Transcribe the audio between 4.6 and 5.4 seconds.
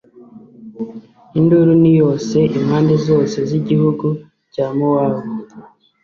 Mowabu,